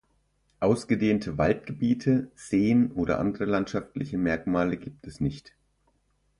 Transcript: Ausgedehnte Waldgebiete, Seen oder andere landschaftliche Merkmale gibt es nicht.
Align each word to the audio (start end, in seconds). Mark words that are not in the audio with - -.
Ausgedehnte 0.61 1.37
Waldgebiete, 1.37 2.31
Seen 2.33 2.91
oder 2.93 3.19
andere 3.19 3.45
landschaftliche 3.45 4.17
Merkmale 4.17 4.77
gibt 4.77 5.05
es 5.05 5.19
nicht. 5.19 5.53